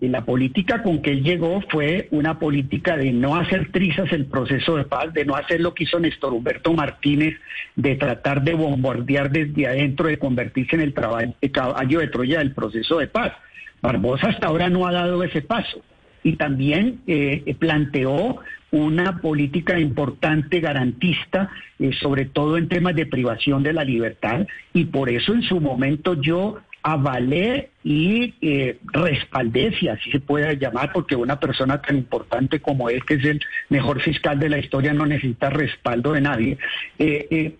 [0.00, 4.26] Y la política con que él llegó fue una política de no hacer trizas el
[4.26, 7.34] proceso de paz, de no hacer lo que hizo Néstor Humberto Martínez,
[7.76, 12.98] de tratar de bombardear desde adentro, de convertirse en el, caballo de Troya del proceso
[12.98, 13.32] de paz.
[13.80, 15.82] Barbosa hasta ahora no ha dado ese paso
[16.22, 18.40] y también eh, planteó
[18.72, 24.86] una política importante garantista, eh, sobre todo en temas de privación de la libertad, y
[24.86, 30.92] por eso en su momento yo avalé y eh, respaldé, si así se puede llamar,
[30.92, 34.94] porque una persona tan importante como él, que es el mejor fiscal de la historia,
[34.94, 36.58] no necesita respaldo de nadie,
[37.00, 37.54] eh,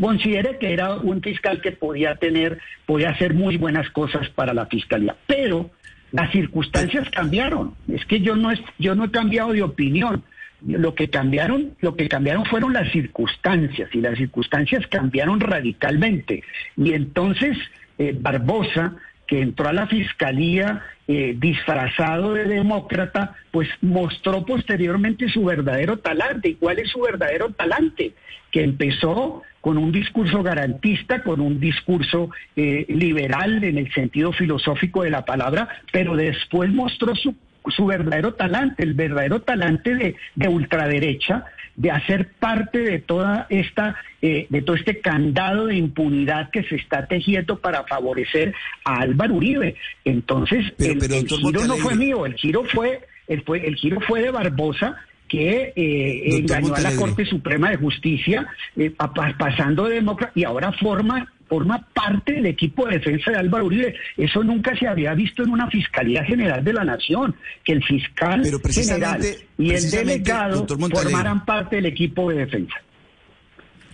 [0.00, 4.66] consideré que era un fiscal que podía tener, podía hacer muy buenas cosas para la
[4.66, 5.70] fiscalía, pero
[6.10, 7.76] las circunstancias cambiaron.
[7.86, 10.24] Es que yo no, yo no he cambiado de opinión.
[10.66, 16.42] Lo que cambiaron, lo que cambiaron fueron las circunstancias y las circunstancias cambiaron radicalmente.
[16.76, 17.56] Y entonces
[17.98, 25.44] eh, Barbosa, que entró a la fiscalía eh, disfrazado de demócrata, pues mostró posteriormente su
[25.44, 26.50] verdadero talante.
[26.50, 28.12] ¿Y cuál es su verdadero talante?
[28.50, 35.02] Que empezó con un discurso garantista, con un discurso eh, liberal en el sentido filosófico
[35.02, 37.34] de la palabra, pero después mostró su,
[37.68, 41.44] su verdadero talante, el verdadero talante de, de ultraderecha,
[41.76, 46.76] de hacer parte de toda esta, eh, de todo este candado de impunidad que se
[46.76, 49.76] está tejiendo para favorecer a Álvaro Uribe.
[50.04, 54.30] Entonces, el, giro no fue mío, el giro fue, el, fue, el giro fue de
[54.30, 54.96] Barbosa
[55.28, 58.46] que eh, engañó a la Corte Suprema de Justicia,
[58.76, 58.92] eh,
[59.38, 63.94] pasando de demócrata, y ahora forma forma parte del equipo de defensa de Álvaro Uribe.
[64.16, 68.42] Eso nunca se había visto en una Fiscalía General de la Nación, que el fiscal
[68.72, 69.20] general
[69.56, 72.74] y el delegado formaran parte del equipo de defensa.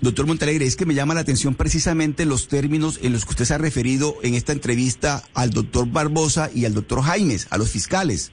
[0.00, 3.44] Doctor Montalegre, es que me llama la atención precisamente los términos en los que usted
[3.44, 7.68] se ha referido en esta entrevista al doctor Barbosa y al doctor Jaimes, a los
[7.68, 8.32] fiscales.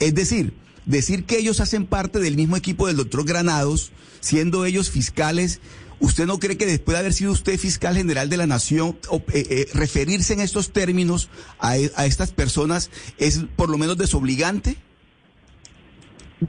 [0.00, 0.54] Es decir,
[0.86, 5.60] decir que ellos hacen parte del mismo equipo del doctor Granados, siendo ellos fiscales,
[6.00, 8.96] ¿usted no cree que después de haber sido usted fiscal general de la nación,
[9.32, 14.76] eh, eh, referirse en estos términos a, a estas personas es por lo menos desobligante?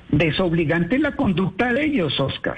[0.10, 2.58] Desobligante la conducta de ellos, Oscar.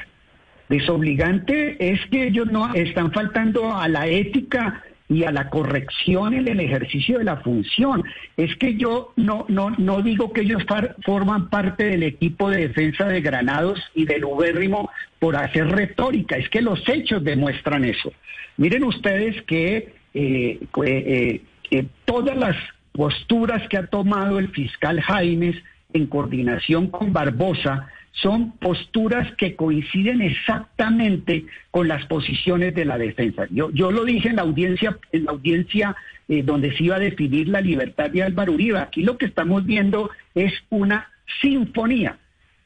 [0.69, 6.47] Desobligante es que ellos no están faltando a la ética y a la corrección en
[6.47, 8.03] el ejercicio de la función.
[8.35, 10.63] Es que yo no, no, no digo que ellos
[11.05, 16.49] forman parte del equipo de defensa de Granados y del Ubérrimo por hacer retórica, es
[16.49, 18.13] que los hechos demuestran eso.
[18.57, 22.55] Miren ustedes que eh, eh, todas las
[22.91, 25.55] posturas que ha tomado el fiscal Jaimes
[25.93, 33.45] en coordinación con Barbosa son posturas que coinciden exactamente con las posiciones de la defensa.
[33.51, 35.95] Yo, yo lo dije en la audiencia, en la audiencia
[36.27, 38.79] eh, donde se iba a definir la libertad de Álvaro Uribe.
[38.79, 42.17] Aquí lo que estamos viendo es una sinfonía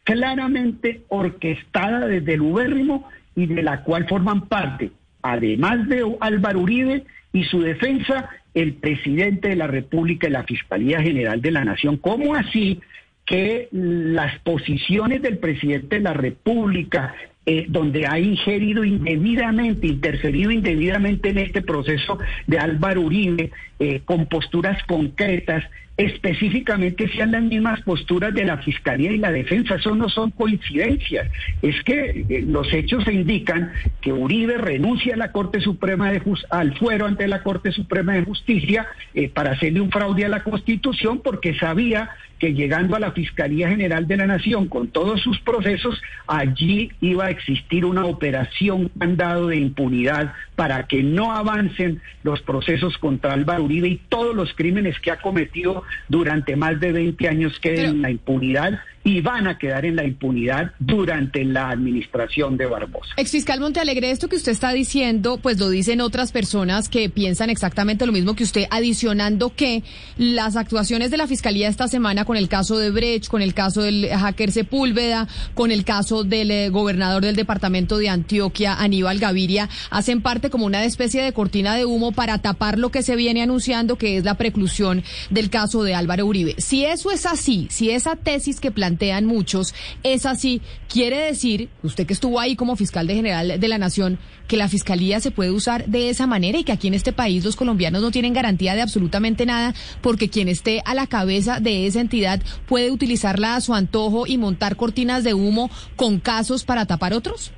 [0.03, 7.03] claramente orquestada desde el ubérrimo y de la cual forman parte, además de Álvaro Uribe
[7.33, 11.97] y su defensa, el presidente de la República y la Fiscalía General de la Nación.
[11.97, 12.81] ¿Cómo así
[13.25, 21.29] que las posiciones del presidente de la República, eh, donde ha ingerido indebidamente, interferido indebidamente
[21.29, 25.63] en este proceso de Álvaro Uribe, eh, con posturas concretas,
[26.05, 29.75] específicamente sean las mismas posturas de la Fiscalía y la Defensa.
[29.75, 31.27] Eso no son coincidencias.
[31.61, 36.77] Es que eh, los hechos indican que Uribe renuncia a la Corte Suprema de al
[36.77, 38.87] fuero ante la Corte Suprema de Justicia
[39.33, 42.11] para hacerle un fraude a la Constitución porque sabía
[42.41, 47.25] que llegando a la Fiscalía General de la Nación con todos sus procesos, allí iba
[47.25, 53.65] a existir una operación candado de impunidad para que no avancen los procesos contra Álvaro
[53.65, 58.01] Uribe y todos los crímenes que ha cometido durante más de 20 años queden en
[58.01, 63.13] la impunidad y van a quedar en la impunidad durante la administración de Barbosa.
[63.17, 68.05] Exfiscal Montealegre, esto que usted está diciendo, pues lo dicen otras personas que piensan exactamente
[68.05, 69.83] lo mismo que usted, adicionando que
[70.17, 73.81] las actuaciones de la Fiscalía esta semana con el caso de Brecht, con el caso
[73.81, 79.69] del hacker Sepúlveda, con el caso del eh, gobernador del departamento de Antioquia, Aníbal Gaviria,
[79.89, 83.41] hacen parte como una especie de cortina de humo para tapar lo que se viene
[83.41, 86.55] anunciando, que es la preclusión del caso de Álvaro Uribe.
[86.59, 89.73] Si eso es así, si esa tesis que plantea plantean muchos,
[90.03, 90.61] es así.
[90.89, 94.67] Quiere decir, usted que estuvo ahí como fiscal de general de la Nación, que la
[94.67, 98.01] fiscalía se puede usar de esa manera y que aquí en este país los colombianos
[98.01, 102.41] no tienen garantía de absolutamente nada porque quien esté a la cabeza de esa entidad
[102.67, 107.53] puede utilizarla a su antojo y montar cortinas de humo con casos para tapar otros?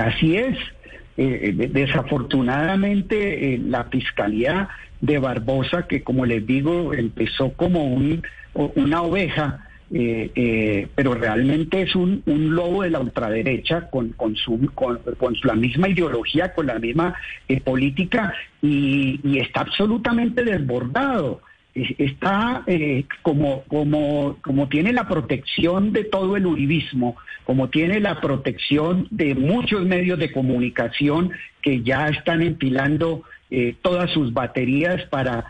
[0.00, 0.56] Así es.
[1.16, 4.68] Eh, desafortunadamente, la Fiscalía
[5.00, 8.22] de Barbosa, que como les digo, empezó como un,
[8.54, 14.70] una oveja, eh, eh, pero realmente es un, lobo de la ultraderecha con, con, su,
[14.74, 15.00] con,
[15.42, 17.14] la misma ideología, con la misma
[17.46, 18.32] eh, política
[18.62, 21.42] y, está absolutamente desbordado.
[21.74, 22.66] Está
[23.22, 29.34] como, como, como tiene la protección de todo el uribismo, como tiene la protección de
[29.34, 31.30] muchos medios de comunicación
[31.62, 33.22] que ya están empilando
[33.80, 35.46] todas sus baterías para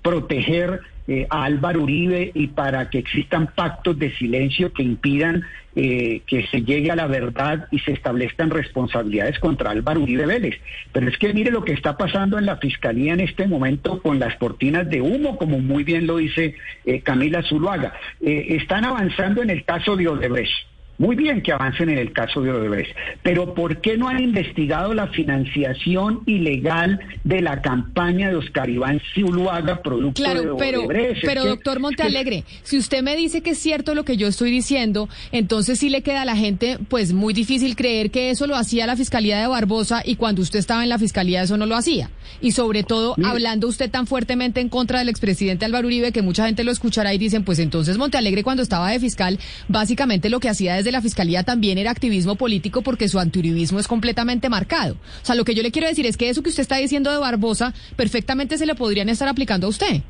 [0.00, 0.80] proteger
[1.10, 5.42] eh, a Álvaro Uribe y para que existan pactos de silencio que impidan
[5.74, 10.60] eh, que se llegue a la verdad y se establezcan responsabilidades contra Álvaro Uribe Vélez.
[10.92, 14.18] Pero es que mire lo que está pasando en la Fiscalía en este momento con
[14.18, 17.94] las cortinas de humo, como muy bien lo dice eh, Camila Zuluaga.
[18.20, 20.68] están avanzando en el caso de Odebrecht.
[20.98, 24.94] Muy bien que avancen en el caso de Odebrecht, pero ¿por qué no han investigado
[24.94, 31.24] la financiación ilegal de la campaña de Oscar Iván Zuluaga, producto claro, de pero, Odebrecht?
[31.24, 35.08] Pero, doctor Montealegre, si usted me dice que es cierto lo que yo estoy diciendo,
[35.30, 38.86] entonces sí le queda a la gente pues muy difícil creer que eso lo hacía
[38.86, 42.10] la Fiscalía de Barbosa y cuando usted estaba en la Fiscalía eso no lo hacía.
[42.40, 46.46] Y sobre todo, hablando usted tan fuertemente en contra del expresidente Álvaro Uribe, que mucha
[46.46, 49.38] gente lo escuchará y dicen, pues entonces Montealegre cuando estaba de fiscal,
[49.68, 53.88] básicamente lo que hacía desde la fiscalía también era activismo político porque su antiuribismo es
[53.88, 54.94] completamente marcado.
[54.94, 57.10] O sea, lo que yo le quiero decir es que eso que usted está diciendo
[57.10, 60.02] de Barbosa perfectamente se le podrían estar aplicando a usted.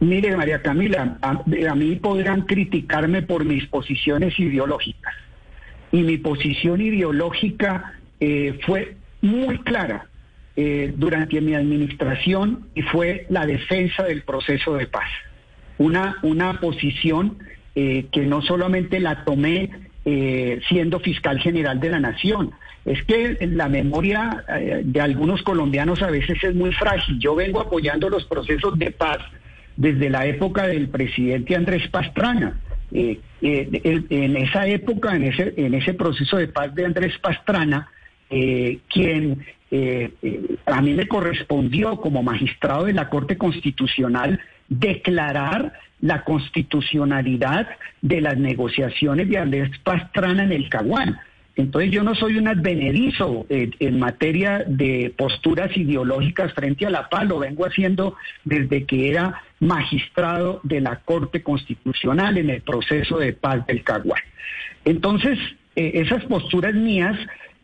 [0.00, 5.14] Mire, María Camila, a, mí podrán criticarme por mis posiciones ideológicas.
[5.90, 10.08] Y mi posición ideológica eh, fue muy clara
[10.54, 15.08] eh, durante mi administración y fue la defensa del proceso de paz.
[15.78, 17.38] Una, una posición
[17.78, 19.68] eh, que no solamente la tomé
[20.06, 22.52] eh, siendo fiscal general de la nación,
[22.86, 27.18] es que la memoria eh, de algunos colombianos a veces es muy frágil.
[27.18, 29.18] Yo vengo apoyando los procesos de paz
[29.76, 32.58] desde la época del presidente Andrés Pastrana.
[32.90, 37.90] en esa época, en ese, en ese proceso de paz de Andrés Pastrana,
[38.30, 47.68] quien a mí me correspondió como magistrado de la Corte Constitucional declarar la constitucionalidad
[48.02, 51.18] de las negociaciones de Andrés Pastrana en el Caguán.
[51.56, 57.08] Entonces yo no soy un advenedizo eh, en materia de posturas ideológicas frente a la
[57.08, 58.14] paz, lo vengo haciendo
[58.44, 64.20] desde que era magistrado de la Corte Constitucional en el proceso de paz del Caguán.
[64.84, 65.38] Entonces,
[65.76, 67.18] eh, esas posturas mías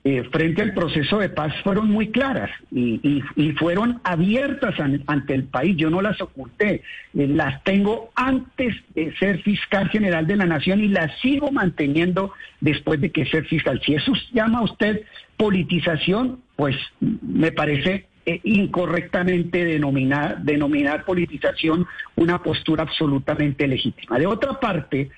[0.05, 3.22] eh, frente al proceso de paz fueron muy claras y,
[3.57, 4.74] fueron abiertas
[5.07, 5.76] ante el país.
[5.76, 6.82] Yo no las oculté,
[7.14, 12.32] eh, las tengo antes de ser fiscal general de la nación y las sigo manteniendo
[12.61, 13.80] después de que ser fiscal.
[13.86, 15.03] Si eso llama a usted
[15.36, 21.86] politización, pues me parece eh, incorrectamente denominar, denominar politización
[22.16, 24.18] una postura absolutamente legítima.
[24.18, 25.11] De otra parte,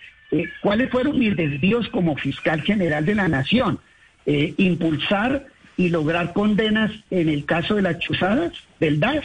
[0.61, 3.79] ¿cuáles fueron mis desvíos como fiscal general de la nación?
[4.27, 5.47] Eh, impulsar
[5.77, 9.25] y lograr condenas en el caso de las chuzadas del DAS.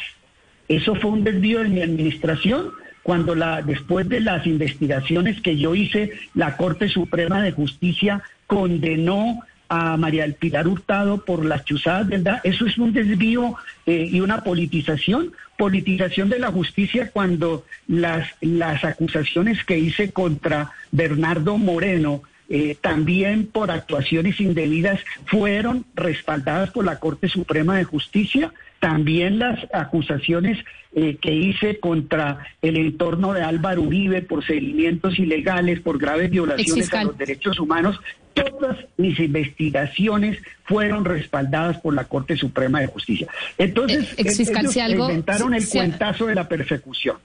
[0.67, 2.71] Eso fue un desvío de mi administración
[3.01, 9.39] cuando la, después de las investigaciones que yo hice, la Corte Suprema de Justicia condenó
[9.69, 12.41] a María del Pilar Hurtado por las chuzadas del DAS.
[12.43, 15.31] Eso es un desvío eh, y una politización.
[15.57, 23.45] Politización de la justicia cuando las, las acusaciones que hice contra Bernardo Moreno eh, también
[23.45, 28.51] por actuaciones indebidas fueron respaldadas por la Corte Suprema de Justicia.
[28.79, 30.57] También las acusaciones
[30.95, 36.91] eh, que hice contra el entorno de Álvaro Uribe por seguimientos ilegales, por graves violaciones
[36.93, 37.99] a los derechos humanos,
[38.33, 43.27] todas mis investigaciones fueron respaldadas por la Corte Suprema de Justicia.
[43.59, 47.17] Entonces, eh, ellos inventaron el cuentazo de la persecución.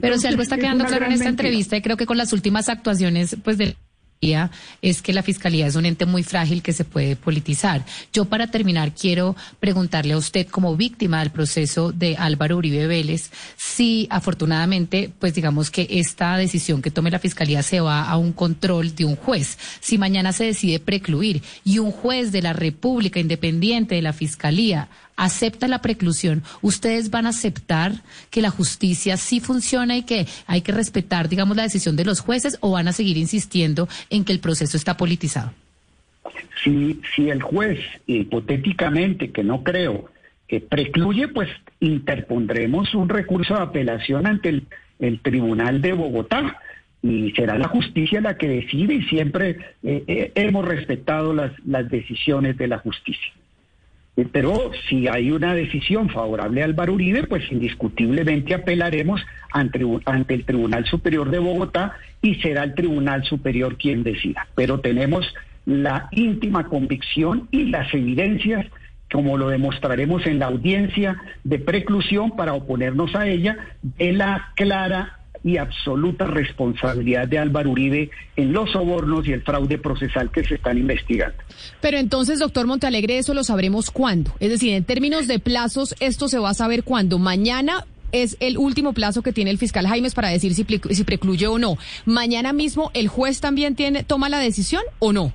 [0.00, 2.68] Pero si algo está quedando claro en esta entrevista, y creo que con las últimas
[2.68, 3.76] actuaciones, pues de
[4.82, 7.86] es que la fiscalía es un ente muy frágil que se puede politizar.
[8.12, 13.30] Yo para terminar quiero preguntarle a usted como víctima del proceso de Álvaro Uribe Vélez
[13.56, 18.34] si afortunadamente pues digamos que esta decisión que tome la fiscalía se va a un
[18.34, 19.56] control de un juez.
[19.80, 24.90] Si mañana se decide precluir y un juez de la República independiente de la fiscalía
[25.20, 27.92] acepta la preclusión, ¿ustedes van a aceptar
[28.30, 32.20] que la justicia sí funciona y que hay que respetar, digamos, la decisión de los
[32.20, 35.52] jueces o van a seguir insistiendo en que el proceso está politizado?
[36.64, 40.10] Si, si el juez, hipotéticamente, que no creo,
[40.48, 41.50] que precluye, pues
[41.80, 46.58] interpondremos un recurso de apelación ante el, Tribunal de Bogotá
[47.02, 52.58] y será la justicia la que decide y siempre eh, eh, hemos respetado las decisiones
[52.58, 53.32] de la justicia.
[54.20, 60.34] Eh, pero si hay una decisión favorable a Álvaro Uribe, pues indiscutiblemente apelaremos ante, ante
[60.34, 64.46] el Tribunal Superior de Bogotá y será el Tribunal Superior quien decida.
[64.54, 65.32] Pero tenemos
[65.64, 68.66] la íntima convicción y las evidencias
[69.10, 75.19] como lo demostraremos en la audiencia de preclusión para oponernos a ella, de la clara
[75.42, 80.56] y absoluta responsabilidad de Álvaro Uribe en los sobornos y el fraude procesal que se
[80.56, 81.36] están investigando.
[81.80, 84.32] Pero entonces, doctor Montalegre, eso lo sabremos cuándo.
[84.40, 87.18] Es decir, en términos de plazos, esto se va a saber cuándo.
[87.18, 91.46] Mañana es el último plazo que tiene el fiscal Jaimes para decir si, si precluye
[91.46, 91.76] o no.
[92.04, 95.32] Mañana mismo, ¿el juez también tiene, toma la decisión o no?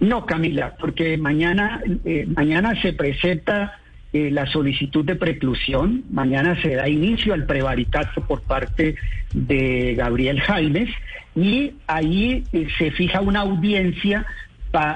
[0.00, 3.78] No, Camila, porque mañana, eh, mañana se presenta
[4.12, 6.04] eh, la solicitud de preclusión.
[6.10, 8.96] Mañana se da inicio al prevaricato por parte
[9.32, 10.90] de Gabriel Jaimes
[11.34, 14.26] y ahí eh, se fija una audiencia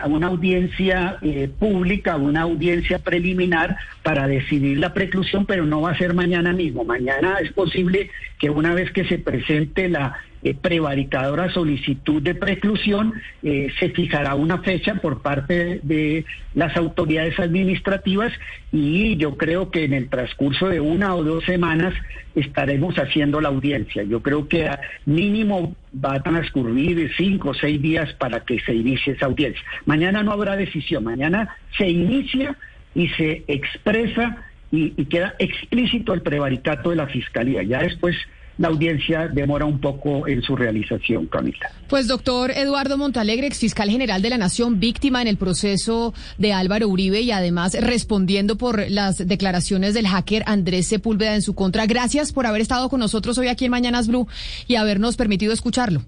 [0.09, 5.99] una audiencia eh, pública, una audiencia preliminar para decidir la preclusión, pero no va a
[5.99, 6.85] ser mañana mismo.
[6.85, 13.15] Mañana es posible que una vez que se presente la eh, prevaricadora solicitud de preclusión,
[13.43, 16.25] eh, se fijará una fecha por parte de
[16.55, 18.33] las autoridades administrativas
[18.71, 21.95] y yo creo que en el transcurso de una o dos semanas
[22.35, 24.03] estaremos haciendo la audiencia.
[24.03, 24.69] Yo creo que
[25.07, 29.63] mínimo va a transcurrir cinco o seis días para que se inicie esa audiencia.
[29.87, 32.57] Mañana no habrá decisión, mañana se inicia
[32.95, 37.63] y se expresa y queda explícito el prevaricato de la Fiscalía.
[37.63, 38.17] Ya después
[38.59, 41.71] la audiencia demora un poco en su realización, Camila.
[41.89, 46.53] Pues doctor Eduardo Montalegre, ex fiscal general de la Nación, víctima en el proceso de
[46.53, 51.87] Álvaro Uribe y además respondiendo por las declaraciones del hacker Andrés Sepúlveda en su contra.
[51.87, 54.29] Gracias por haber estado con nosotros hoy aquí en Mañanas Blue
[54.67, 56.03] y habernos permitido escucharlo.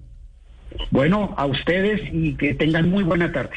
[0.91, 3.51] Bueno, a ustedes y que tengan muy buena tarde.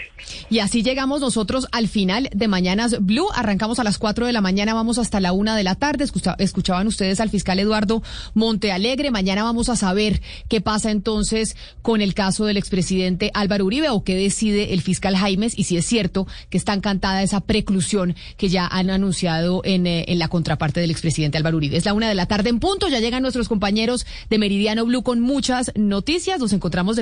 [0.51, 3.29] Y así llegamos nosotros al final de Mañanas Blue.
[3.35, 6.05] Arrancamos a las 4 de la mañana, vamos hasta la 1 de la tarde.
[6.39, 8.03] Escuchaban ustedes al fiscal Eduardo
[8.35, 9.11] Montealegre.
[9.11, 14.05] Mañana vamos a saber qué pasa entonces con el caso del expresidente Álvaro Uribe o
[14.05, 18.49] qué decide el fiscal Jaimes y si es cierto que está encantada esa preclusión que
[18.49, 21.77] ya han anunciado en, eh, la contraparte del expresidente Álvaro Uribe.
[21.77, 22.89] Es la 1 de la tarde en punto.
[22.89, 26.39] Ya llegan nuestros compañeros de Meridiano Blue con muchas noticias.
[26.39, 27.02] Nos encontramos de